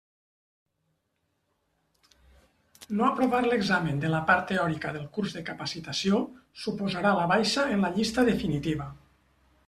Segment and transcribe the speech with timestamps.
[3.01, 6.21] No aprovar l'examen de la part teòrica del curs de capacitació
[6.63, 8.89] suposarà la baixa en la llista definitiva.